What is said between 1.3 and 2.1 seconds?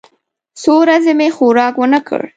خوراک ونه